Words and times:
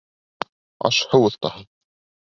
Аш-һыу 0.91 1.31
оҫтаһы. 1.31 1.67